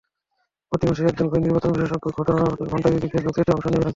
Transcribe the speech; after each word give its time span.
প্রতি 0.71 0.85
মাসে 0.87 1.01
একজন 1.03 1.25
করে 1.29 1.41
নির্বাচন 1.45 1.71
বিশেষজ্ঞ 1.73 2.05
ঘণ্টাব্যাপী 2.71 3.07
ফেসবুক 3.13 3.33
চ্যাটে 3.35 3.51
অংশ 3.55 3.65
নেবেন। 3.67 3.89